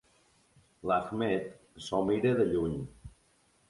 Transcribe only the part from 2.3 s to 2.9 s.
de lluny.